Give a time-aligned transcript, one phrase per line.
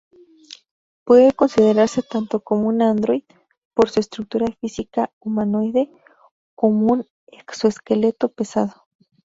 [1.03, 3.27] Puede considerarse tanto un androide,
[3.75, 5.91] por su estructura física humanoide,
[6.55, 8.87] como un exoesqueleto pesado.